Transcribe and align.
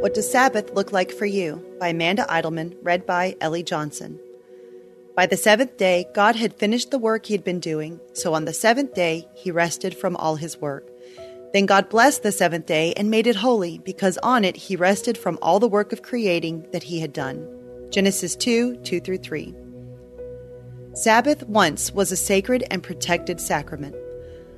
What 0.00 0.14
Does 0.14 0.30
Sabbath 0.30 0.72
Look 0.72 0.92
Like 0.92 1.12
for 1.12 1.26
You? 1.26 1.62
by 1.78 1.88
Amanda 1.88 2.24
Idleman, 2.26 2.74
read 2.82 3.04
by 3.04 3.36
Ellie 3.38 3.62
Johnson. 3.62 4.18
By 5.14 5.26
the 5.26 5.36
seventh 5.36 5.76
day, 5.76 6.06
God 6.14 6.36
had 6.36 6.54
finished 6.54 6.90
the 6.90 6.98
work 6.98 7.26
he 7.26 7.34
had 7.34 7.44
been 7.44 7.60
doing, 7.60 8.00
so 8.14 8.32
on 8.32 8.46
the 8.46 8.54
seventh 8.54 8.94
day, 8.94 9.28
he 9.34 9.50
rested 9.50 9.94
from 9.94 10.16
all 10.16 10.36
his 10.36 10.56
work. 10.56 10.88
Then 11.52 11.66
God 11.66 11.90
blessed 11.90 12.22
the 12.22 12.32
seventh 12.32 12.64
day 12.64 12.94
and 12.96 13.10
made 13.10 13.26
it 13.26 13.36
holy, 13.36 13.76
because 13.76 14.16
on 14.22 14.42
it 14.42 14.56
he 14.56 14.74
rested 14.74 15.18
from 15.18 15.38
all 15.42 15.60
the 15.60 15.68
work 15.68 15.92
of 15.92 16.00
creating 16.00 16.66
that 16.72 16.84
he 16.84 17.00
had 17.00 17.12
done. 17.12 17.46
Genesis 17.90 18.34
2 18.36 18.76
2 18.76 19.00
through 19.00 19.18
3. 19.18 19.54
Sabbath 20.94 21.46
once 21.46 21.92
was 21.92 22.10
a 22.10 22.16
sacred 22.16 22.64
and 22.70 22.82
protected 22.82 23.38
sacrament. 23.38 23.94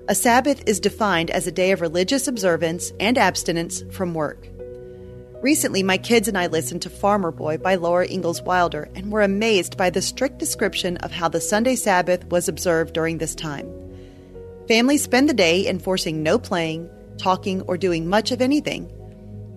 A 0.06 0.14
Sabbath 0.14 0.62
is 0.68 0.78
defined 0.78 1.32
as 1.32 1.48
a 1.48 1.52
day 1.52 1.72
of 1.72 1.80
religious 1.80 2.28
observance 2.28 2.92
and 3.00 3.18
abstinence 3.18 3.82
from 3.90 4.14
work. 4.14 4.46
Recently, 5.42 5.82
my 5.82 5.98
kids 5.98 6.28
and 6.28 6.38
I 6.38 6.46
listened 6.46 6.82
to 6.82 6.88
Farmer 6.88 7.32
Boy 7.32 7.58
by 7.58 7.74
Laura 7.74 8.06
Ingalls 8.08 8.40
Wilder 8.42 8.88
and 8.94 9.10
were 9.10 9.22
amazed 9.22 9.76
by 9.76 9.90
the 9.90 10.00
strict 10.00 10.38
description 10.38 10.98
of 10.98 11.10
how 11.10 11.28
the 11.28 11.40
Sunday 11.40 11.74
Sabbath 11.74 12.24
was 12.26 12.48
observed 12.48 12.94
during 12.94 13.18
this 13.18 13.34
time. 13.34 13.68
Families 14.68 15.02
spend 15.02 15.28
the 15.28 15.34
day 15.34 15.66
enforcing 15.66 16.22
no 16.22 16.38
playing, 16.38 16.88
talking, 17.18 17.60
or 17.62 17.76
doing 17.76 18.08
much 18.08 18.30
of 18.30 18.40
anything. 18.40 18.88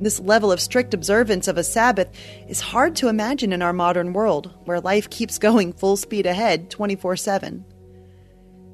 This 0.02 0.20
level 0.20 0.52
of 0.52 0.60
strict 0.60 0.96
observance 0.96 1.48
of 1.48 1.60
a 1.60 1.64
Sabbath 1.64 2.10
is 2.50 2.62
hard 2.62 2.96
to 2.96 3.08
imagine 3.08 3.54
in 3.54 3.62
our 3.62 3.72
modern 3.72 4.12
world, 4.12 4.52
where 4.66 4.82
life 4.82 5.08
keeps 5.12 5.38
going 5.38 5.72
full 5.72 5.98
speed 5.98 6.26
ahead 6.26 6.72
24 6.72 7.16
7. 7.16 7.64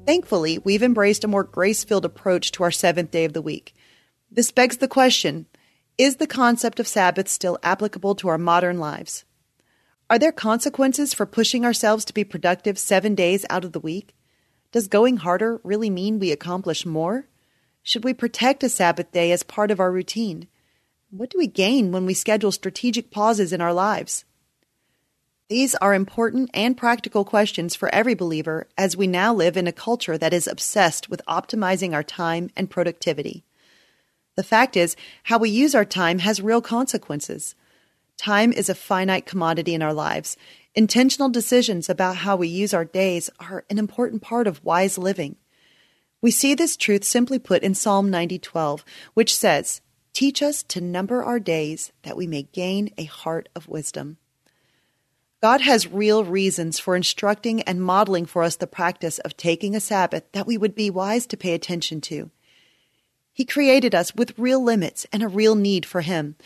Thankfully, 0.06 0.60
we've 0.60 0.82
embraced 0.82 1.24
a 1.24 1.28
more 1.28 1.44
grace 1.44 1.84
filled 1.84 2.06
approach 2.06 2.52
to 2.52 2.62
our 2.62 2.70
seventh 2.70 3.10
day 3.10 3.26
of 3.26 3.34
the 3.34 3.42
week. 3.42 3.74
This 4.30 4.50
begs 4.50 4.78
the 4.78 4.88
question 4.88 5.44
is 5.98 6.16
the 6.16 6.26
concept 6.26 6.80
of 6.80 6.88
Sabbath 6.88 7.28
still 7.28 7.58
applicable 7.62 8.14
to 8.16 8.28
our 8.28 8.38
modern 8.38 8.78
lives? 8.78 9.24
Are 10.08 10.18
there 10.18 10.32
consequences 10.32 11.14
for 11.14 11.26
pushing 11.26 11.64
ourselves 11.64 12.04
to 12.06 12.14
be 12.14 12.24
productive 12.24 12.78
seven 12.78 13.14
days 13.14 13.44
out 13.50 13.64
of 13.64 13.72
the 13.72 13.80
week? 13.80 14.14
Does 14.72 14.88
going 14.88 15.18
harder 15.18 15.60
really 15.62 15.90
mean 15.90 16.18
we 16.18 16.32
accomplish 16.32 16.86
more? 16.86 17.28
Should 17.82 18.04
we 18.04 18.14
protect 18.14 18.62
a 18.62 18.68
Sabbath 18.68 19.12
day 19.12 19.32
as 19.32 19.42
part 19.42 19.70
of 19.70 19.80
our 19.80 19.92
routine? 19.92 20.48
What 21.10 21.30
do 21.30 21.36
we 21.36 21.46
gain 21.46 21.92
when 21.92 22.06
we 22.06 22.14
schedule 22.14 22.52
strategic 22.52 23.10
pauses 23.10 23.52
in 23.52 23.60
our 23.60 23.74
lives? 23.74 24.24
These 25.48 25.74
are 25.74 25.92
important 25.92 26.48
and 26.54 26.74
practical 26.76 27.26
questions 27.26 27.74
for 27.74 27.94
every 27.94 28.14
believer 28.14 28.68
as 28.78 28.96
we 28.96 29.06
now 29.06 29.34
live 29.34 29.58
in 29.58 29.66
a 29.66 29.72
culture 29.72 30.16
that 30.16 30.32
is 30.32 30.46
obsessed 30.46 31.10
with 31.10 31.20
optimizing 31.28 31.92
our 31.92 32.02
time 32.02 32.48
and 32.56 32.70
productivity. 32.70 33.44
The 34.34 34.42
fact 34.42 34.76
is, 34.76 34.96
how 35.24 35.38
we 35.38 35.50
use 35.50 35.74
our 35.74 35.84
time 35.84 36.20
has 36.20 36.40
real 36.40 36.62
consequences. 36.62 37.54
Time 38.16 38.52
is 38.52 38.68
a 38.68 38.74
finite 38.74 39.26
commodity 39.26 39.74
in 39.74 39.82
our 39.82 39.92
lives. 39.92 40.36
Intentional 40.74 41.28
decisions 41.28 41.90
about 41.90 42.16
how 42.16 42.36
we 42.36 42.48
use 42.48 42.72
our 42.72 42.84
days 42.84 43.28
are 43.40 43.64
an 43.68 43.78
important 43.78 44.22
part 44.22 44.46
of 44.46 44.64
wise 44.64 44.96
living. 44.96 45.36
We 46.22 46.30
see 46.30 46.54
this 46.54 46.76
truth 46.76 47.04
simply 47.04 47.38
put 47.38 47.62
in 47.62 47.74
Psalm 47.74 48.10
90:12, 48.10 48.84
which 49.12 49.34
says, 49.34 49.80
"Teach 50.14 50.40
us 50.40 50.62
to 50.64 50.80
number 50.80 51.22
our 51.22 51.40
days 51.40 51.92
that 52.02 52.16
we 52.16 52.26
may 52.26 52.44
gain 52.52 52.90
a 52.96 53.04
heart 53.04 53.48
of 53.54 53.68
wisdom." 53.68 54.16
God 55.42 55.60
has 55.62 55.88
real 55.88 56.24
reasons 56.24 56.78
for 56.78 56.94
instructing 56.94 57.62
and 57.62 57.82
modeling 57.82 58.26
for 58.26 58.44
us 58.44 58.54
the 58.54 58.68
practice 58.68 59.18
of 59.18 59.36
taking 59.36 59.74
a 59.74 59.80
Sabbath 59.80 60.22
that 60.32 60.46
we 60.46 60.56
would 60.56 60.76
be 60.76 60.88
wise 60.88 61.26
to 61.26 61.36
pay 61.36 61.52
attention 61.52 62.00
to. 62.02 62.30
He 63.32 63.44
created 63.44 63.94
us 63.94 64.14
with 64.14 64.38
real 64.38 64.62
limits 64.62 65.06
and 65.12 65.22
a 65.22 65.28
real 65.28 65.54
need 65.54 65.86
for 65.86 66.02
Him. 66.02 66.36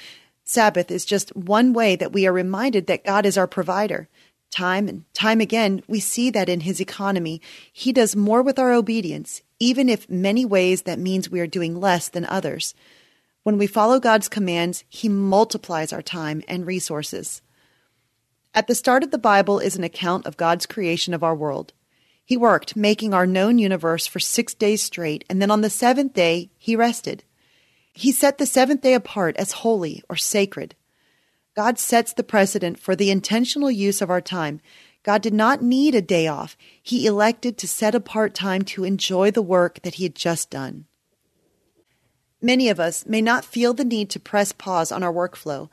Sabbath 0.44 0.90
is 0.90 1.04
just 1.04 1.34
one 1.34 1.72
way 1.72 1.96
that 1.96 2.12
we 2.12 2.26
are 2.26 2.32
reminded 2.32 2.86
that 2.86 3.04
God 3.04 3.26
is 3.26 3.36
our 3.36 3.48
provider. 3.48 4.08
Time 4.50 4.88
and 4.88 5.04
time 5.12 5.40
again, 5.40 5.82
we 5.88 5.98
see 5.98 6.30
that 6.30 6.48
in 6.48 6.60
His 6.60 6.80
economy. 6.80 7.42
He 7.72 7.92
does 7.92 8.14
more 8.14 8.42
with 8.42 8.58
our 8.58 8.72
obedience, 8.72 9.42
even 9.58 9.88
if 9.88 10.08
many 10.08 10.44
ways 10.44 10.82
that 10.82 11.00
means 11.00 11.28
we 11.28 11.40
are 11.40 11.46
doing 11.48 11.80
less 11.80 12.08
than 12.08 12.24
others. 12.26 12.74
When 13.42 13.58
we 13.58 13.66
follow 13.66 13.98
God's 13.98 14.28
commands, 14.28 14.84
He 14.88 15.08
multiplies 15.08 15.92
our 15.92 16.02
time 16.02 16.42
and 16.46 16.66
resources. 16.66 17.42
At 18.54 18.68
the 18.68 18.74
start 18.74 19.02
of 19.02 19.10
the 19.10 19.18
Bible 19.18 19.58
is 19.58 19.76
an 19.76 19.84
account 19.84 20.24
of 20.24 20.36
God's 20.36 20.64
creation 20.64 21.12
of 21.12 21.24
our 21.24 21.34
world. 21.34 21.72
He 22.26 22.36
worked, 22.36 22.74
making 22.74 23.14
our 23.14 23.24
known 23.24 23.56
universe 23.56 24.08
for 24.08 24.18
six 24.18 24.52
days 24.52 24.82
straight, 24.82 25.24
and 25.30 25.40
then 25.40 25.50
on 25.50 25.60
the 25.60 25.70
seventh 25.70 26.12
day, 26.12 26.50
he 26.58 26.74
rested. 26.74 27.22
He 27.92 28.10
set 28.10 28.38
the 28.38 28.46
seventh 28.46 28.80
day 28.80 28.94
apart 28.94 29.36
as 29.36 29.52
holy 29.52 30.02
or 30.10 30.16
sacred. 30.16 30.74
God 31.54 31.78
sets 31.78 32.12
the 32.12 32.24
precedent 32.24 32.80
for 32.80 32.96
the 32.96 33.12
intentional 33.12 33.70
use 33.70 34.02
of 34.02 34.10
our 34.10 34.20
time. 34.20 34.60
God 35.04 35.22
did 35.22 35.32
not 35.32 35.62
need 35.62 35.94
a 35.94 36.02
day 36.02 36.26
off. 36.26 36.56
He 36.82 37.06
elected 37.06 37.56
to 37.58 37.68
set 37.68 37.94
apart 37.94 38.34
time 38.34 38.62
to 38.62 38.82
enjoy 38.82 39.30
the 39.30 39.40
work 39.40 39.80
that 39.82 39.94
he 39.94 40.02
had 40.02 40.16
just 40.16 40.50
done. 40.50 40.86
Many 42.42 42.68
of 42.68 42.80
us 42.80 43.06
may 43.06 43.22
not 43.22 43.44
feel 43.44 43.72
the 43.72 43.84
need 43.84 44.10
to 44.10 44.20
press 44.20 44.50
pause 44.50 44.90
on 44.90 45.04
our 45.04 45.12
workflow, 45.12 45.70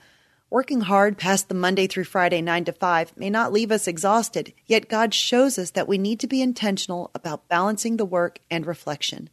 Working 0.53 0.81
hard 0.81 1.17
past 1.17 1.49
the 1.49 1.55
Monday 1.55 1.87
through 1.87 2.03
Friday 2.03 2.39
9 2.39 2.65
to 2.65 2.73
5 2.73 3.17
may 3.17 3.31
not 3.31 3.51
leave 3.51 3.71
us 3.71 3.87
exhausted, 3.87 4.53
yet 4.67 4.87
God 4.87 5.11
shows 5.11 5.57
us 5.57 5.71
that 5.71 5.87
we 5.87 5.97
need 5.97 6.19
to 6.19 6.27
be 6.27 6.43
intentional 6.43 7.09
about 7.15 7.47
balancing 7.47 7.97
the 7.97 8.05
work 8.05 8.37
and 8.51 8.63
reflection. 8.63 9.31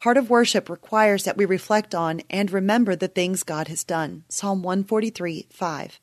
Part 0.00 0.16
of 0.16 0.30
worship 0.30 0.70
requires 0.70 1.24
that 1.24 1.36
we 1.36 1.44
reflect 1.44 1.92
on 1.92 2.22
and 2.30 2.52
remember 2.52 2.94
the 2.94 3.08
things 3.08 3.42
God 3.42 3.66
has 3.66 3.82
done. 3.82 4.22
Psalm 4.28 4.62
143 4.62 5.48
5. 5.50 6.00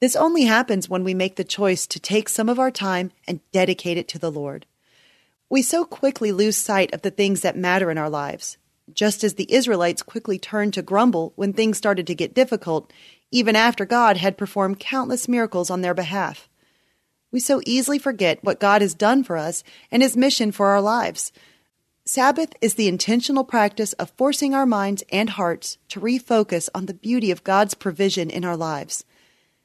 This 0.00 0.16
only 0.16 0.44
happens 0.44 0.88
when 0.88 1.04
we 1.04 1.12
make 1.12 1.36
the 1.36 1.44
choice 1.44 1.86
to 1.88 2.00
take 2.00 2.30
some 2.30 2.48
of 2.48 2.58
our 2.58 2.70
time 2.70 3.12
and 3.28 3.40
dedicate 3.52 3.98
it 3.98 4.08
to 4.08 4.18
the 4.18 4.32
Lord. 4.32 4.64
We 5.50 5.60
so 5.60 5.84
quickly 5.84 6.32
lose 6.32 6.56
sight 6.56 6.94
of 6.94 7.02
the 7.02 7.10
things 7.10 7.42
that 7.42 7.58
matter 7.58 7.90
in 7.90 7.98
our 7.98 8.08
lives. 8.08 8.56
Just 8.92 9.24
as 9.24 9.34
the 9.34 9.50
Israelites 9.52 10.02
quickly 10.02 10.38
turned 10.38 10.74
to 10.74 10.82
grumble 10.82 11.32
when 11.36 11.52
things 11.52 11.78
started 11.78 12.06
to 12.06 12.14
get 12.14 12.34
difficult, 12.34 12.92
even 13.34 13.56
after 13.56 13.84
God 13.84 14.16
had 14.16 14.38
performed 14.38 14.78
countless 14.78 15.26
miracles 15.26 15.68
on 15.68 15.80
their 15.80 15.92
behalf. 15.92 16.48
We 17.32 17.40
so 17.40 17.60
easily 17.66 17.98
forget 17.98 18.38
what 18.44 18.60
God 18.60 18.80
has 18.80 18.94
done 18.94 19.24
for 19.24 19.36
us 19.36 19.64
and 19.90 20.04
his 20.04 20.16
mission 20.16 20.52
for 20.52 20.68
our 20.68 20.80
lives. 20.80 21.32
Sabbath 22.04 22.52
is 22.60 22.74
the 22.74 22.86
intentional 22.86 23.42
practice 23.42 23.92
of 23.94 24.12
forcing 24.16 24.54
our 24.54 24.66
minds 24.66 25.02
and 25.10 25.30
hearts 25.30 25.78
to 25.88 26.00
refocus 26.00 26.68
on 26.76 26.86
the 26.86 26.94
beauty 26.94 27.32
of 27.32 27.42
God's 27.42 27.74
provision 27.74 28.30
in 28.30 28.44
our 28.44 28.56
lives. 28.56 29.04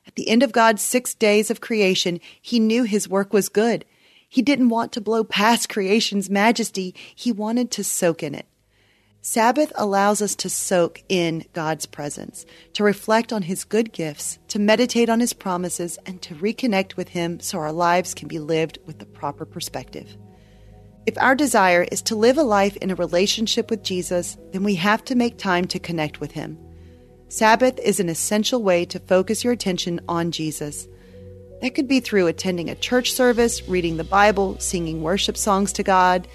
At 0.07 0.15
the 0.15 0.29
end 0.29 0.41
of 0.41 0.51
God's 0.51 0.81
six 0.81 1.13
days 1.13 1.51
of 1.51 1.61
creation, 1.61 2.19
he 2.41 2.59
knew 2.59 2.85
his 2.85 3.07
work 3.07 3.33
was 3.33 3.49
good. 3.49 3.85
He 4.27 4.41
didn't 4.41 4.69
want 4.69 4.91
to 4.93 5.01
blow 5.01 5.23
past 5.23 5.69
creation's 5.69 6.27
majesty, 6.27 6.95
he 7.13 7.31
wanted 7.31 7.69
to 7.69 7.83
soak 7.83 8.23
in 8.23 8.33
it. 8.33 8.47
Sabbath 9.21 9.73
allows 9.75 10.21
us 10.21 10.33
to 10.33 10.49
soak 10.49 11.03
in 11.09 11.45
God's 11.51 11.85
presence, 11.85 12.45
to 12.73 12.85
reflect 12.85 13.33
on 13.33 13.41
His 13.41 13.65
good 13.65 13.91
gifts, 13.91 14.39
to 14.47 14.59
meditate 14.59 15.09
on 15.09 15.19
His 15.19 15.33
promises, 15.33 15.99
and 16.05 16.21
to 16.21 16.35
reconnect 16.35 16.95
with 16.95 17.09
Him 17.09 17.41
so 17.41 17.57
our 17.57 17.73
lives 17.73 18.13
can 18.13 18.29
be 18.29 18.39
lived 18.39 18.79
with 18.85 18.99
the 18.99 19.05
proper 19.05 19.43
perspective. 19.43 20.15
If 21.05 21.17
our 21.17 21.35
desire 21.35 21.85
is 21.91 22.01
to 22.03 22.15
live 22.15 22.37
a 22.37 22.43
life 22.43 22.77
in 22.77 22.91
a 22.91 22.95
relationship 22.95 23.69
with 23.69 23.83
Jesus, 23.83 24.37
then 24.53 24.63
we 24.63 24.75
have 24.75 25.03
to 25.05 25.15
make 25.15 25.37
time 25.37 25.65
to 25.65 25.79
connect 25.79 26.21
with 26.21 26.31
Him. 26.31 26.57
Sabbath 27.27 27.77
is 27.79 27.99
an 27.99 28.07
essential 28.07 28.63
way 28.63 28.85
to 28.85 28.99
focus 28.99 29.43
your 29.43 29.51
attention 29.51 29.99
on 30.07 30.31
Jesus. 30.31 30.87
That 31.61 31.75
could 31.75 31.89
be 31.89 31.99
through 31.99 32.27
attending 32.27 32.69
a 32.69 32.75
church 32.75 33.11
service, 33.11 33.67
reading 33.67 33.97
the 33.97 34.05
Bible, 34.05 34.57
singing 34.59 35.01
worship 35.01 35.35
songs 35.35 35.73
to 35.73 35.83
God 35.83 36.25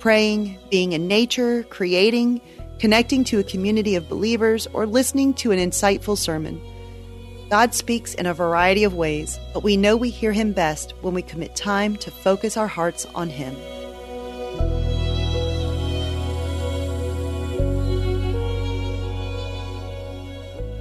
praying, 0.00 0.58
being 0.70 0.92
in 0.92 1.06
nature, 1.06 1.62
creating, 1.64 2.40
connecting 2.78 3.22
to 3.24 3.38
a 3.38 3.44
community 3.44 3.94
of 3.94 4.08
believers, 4.08 4.66
or 4.72 4.86
listening 4.86 5.34
to 5.34 5.52
an 5.52 5.58
insightful 5.58 6.16
sermon. 6.16 6.60
God 7.50 7.74
speaks 7.74 8.14
in 8.14 8.26
a 8.26 8.34
variety 8.34 8.84
of 8.84 8.94
ways, 8.94 9.38
but 9.52 9.62
we 9.62 9.76
know 9.76 9.96
we 9.96 10.08
hear 10.08 10.32
Him 10.32 10.52
best 10.52 10.94
when 11.02 11.14
we 11.14 11.22
commit 11.22 11.54
time 11.54 11.96
to 11.96 12.10
focus 12.10 12.56
our 12.56 12.66
hearts 12.66 13.06
on 13.14 13.28
Him. 13.28 13.54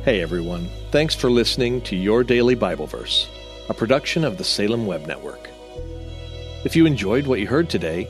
Hey 0.06 0.21
everyone, 0.21 0.69
thanks 0.92 1.13
for 1.13 1.30
listening 1.30 1.81
to 1.81 1.95
Your 1.95 2.24
Daily 2.24 2.56
Bible 2.56 2.88
Verse, 2.88 3.27
a 3.68 3.74
production 3.74 4.24
of 4.24 4.38
the 4.38 4.44
Salem 4.44 4.88
Web 4.88 5.06
Network. 5.06 5.50
If 6.63 6.75
you 6.75 6.86
enjoyed 6.86 7.27
what 7.27 7.39
you 7.39 7.48
heard 7.48 7.69
today, 7.69 8.10